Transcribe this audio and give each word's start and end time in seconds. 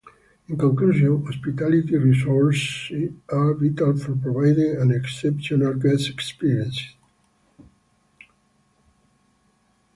In 0.47 0.57
conclusion, 0.57 1.23
hospitality 1.27 1.95
resources 1.95 3.11
are 3.29 3.53
vital 3.53 3.95
for 3.95 4.15
providing 4.15 4.75
an 4.77 4.89
exceptional 4.89 5.75
guest 5.75 6.09
experience. 6.09 6.87